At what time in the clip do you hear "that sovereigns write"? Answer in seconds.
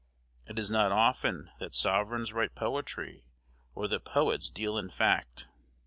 1.59-2.55